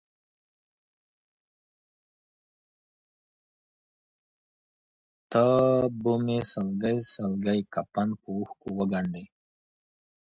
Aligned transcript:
ته 5.29 5.43
به 6.01 6.13
مي 6.25 6.37
سلګۍ 6.51 6.97
سلګۍ 7.13 7.59
کفن 7.73 8.09
په 8.21 8.27
اوښکو 8.37 8.67
وګنډې 8.77 9.25